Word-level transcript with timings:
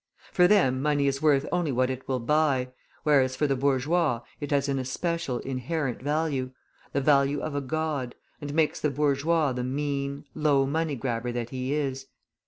For 0.31 0.47
them 0.47 0.81
money 0.81 1.05
is 1.05 1.21
worth 1.21 1.45
only 1.51 1.71
what 1.71 1.91
it 1.91 2.07
will 2.07 2.19
buy, 2.19 2.69
whereas 3.03 3.35
for 3.35 3.45
the 3.45 3.55
bourgeois 3.55 4.21
it 4.39 4.49
has 4.49 4.67
an 4.67 4.79
especial 4.79 5.37
inherent 5.41 6.01
value, 6.01 6.53
the 6.91 7.01
value 7.01 7.39
of 7.39 7.53
a 7.53 7.61
god, 7.61 8.15
and 8.41 8.51
makes 8.51 8.81
the 8.81 8.89
bourgeois 8.89 9.51
the 9.53 9.63
mean, 9.63 10.25
low 10.33 10.65
money 10.65 10.95
grabber 10.95 11.31
that 11.33 11.51
he 11.51 11.75
is. 11.75 12.07